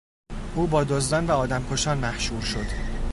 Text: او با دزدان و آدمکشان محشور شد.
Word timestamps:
او 0.55 0.67
با 0.67 0.83
دزدان 0.83 1.27
و 1.27 1.31
آدمکشان 1.31 1.97
محشور 1.97 2.41
شد. 2.41 3.01